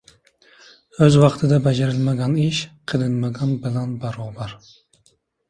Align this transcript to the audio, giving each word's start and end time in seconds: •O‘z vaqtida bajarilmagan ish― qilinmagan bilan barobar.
•O‘z 1.07 1.17
vaqtida 1.23 1.59
bajarilmagan 1.67 2.33
ish― 2.45 2.63
qilinmagan 2.93 3.55
bilan 3.67 3.95
barobar. 4.07 4.59